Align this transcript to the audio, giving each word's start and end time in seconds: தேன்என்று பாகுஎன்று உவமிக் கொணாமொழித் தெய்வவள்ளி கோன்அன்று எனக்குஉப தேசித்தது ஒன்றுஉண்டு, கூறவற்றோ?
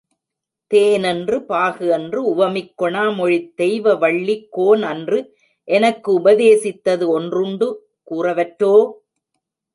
தேன்என்று 0.71 1.37
பாகுஎன்று 1.41 2.19
உவமிக் 2.31 2.71
கொணாமொழித் 2.81 3.51
தெய்வவள்ளி 3.61 4.35
கோன்அன்று 4.49 5.19
எனக்குஉப 5.67 6.35
தேசித்தது 6.35 7.07
ஒன்றுஉண்டு, 7.09 7.69
கூறவற்றோ? 8.07 8.73